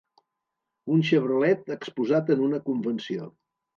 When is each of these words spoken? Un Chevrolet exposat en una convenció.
Un 0.95 1.03
Chevrolet 1.09 1.71
exposat 1.75 2.33
en 2.37 2.43
una 2.47 2.61
convenció. 2.71 3.29